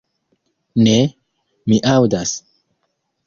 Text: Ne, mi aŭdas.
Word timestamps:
Ne, 0.85 0.95
mi 1.73 1.79
aŭdas. 1.93 2.33